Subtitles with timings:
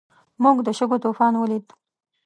[0.43, 1.65] موږ د شګو طوفان ولید.